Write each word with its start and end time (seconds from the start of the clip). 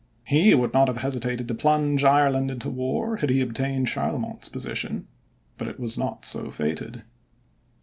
He 0.23 0.55
would 0.55 0.73
not 0.73 0.87
have 0.87 0.97
hesitated 0.97 1.47
to 1.47 1.53
plunge 1.53 2.03
Ireland 2.03 2.49
into 2.49 2.71
war, 2.71 3.17
had 3.17 3.29
he 3.29 3.39
obtained 3.39 3.85
Charlemont's 3.85 4.49
position. 4.49 5.05
But 5.59 5.67
it 5.67 5.79
was 5.79 5.95
not 5.95 6.25
so 6.25 6.49
fated. 6.49 7.03